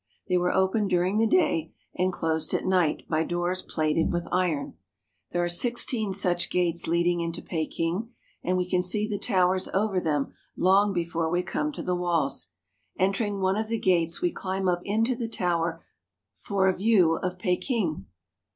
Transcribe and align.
They 0.27 0.37
were 0.39 0.51
open 0.51 0.87
during 0.87 1.19
the 1.19 1.27
day 1.27 1.75
and 1.93 2.11
closed 2.11 2.55
at 2.55 2.65
night 2.65 3.07
by 3.07 3.23
doors 3.23 3.61
plated 3.61 4.11
with 4.11 4.27
iron. 4.31 4.73
There 5.31 5.43
are 5.43 5.47
sixteen 5.47 6.11
such 6.11 6.49
gates 6.49 6.87
leading 6.87 7.19
into 7.21 7.43
Peking, 7.43 8.09
and 8.41 8.57
we 8.57 8.67
can 8.67 8.81
see 8.81 9.07
the 9.07 9.19
towers 9.19 9.69
over 9.75 9.99
them 9.99 10.33
long 10.57 10.91
before 10.91 11.29
we 11.29 11.43
come 11.43 11.71
to 11.73 11.83
the 11.83 11.93
walls. 11.95 12.47
Entering 12.97 13.41
one 13.41 13.57
of 13.57 13.67
the 13.67 13.79
gates, 13.79 14.23
we 14.23 14.31
climb 14.31 14.67
up 14.67 14.81
into 14.85 15.15
the 15.15 15.29
tower 15.29 15.85
for 16.33 16.67
a 16.67 16.75
view 16.75 17.17
of 17.21 17.37
Peking. 17.37 18.05